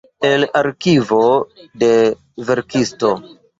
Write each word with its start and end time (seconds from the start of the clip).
El 0.27 0.45
arkivo 0.61 1.19
de 1.85 1.93
verkisto. 2.51 3.15